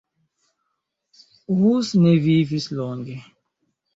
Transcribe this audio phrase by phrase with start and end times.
[1.59, 3.21] Hus ne vivis longe.